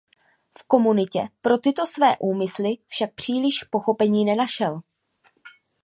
[0.59, 4.81] V komunitě pro tyto své úmysly však příliš pochopení nenašel.